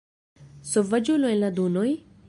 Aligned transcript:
Sovaĝulo 0.69 1.31
en 1.35 1.39
la 1.45 1.53
dunoj!? 1.61 1.89